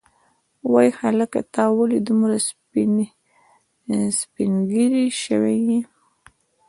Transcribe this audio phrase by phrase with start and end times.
[0.71, 2.35] وای هلکه ته ولې دومره
[4.19, 5.79] سپینږیری شوی یې.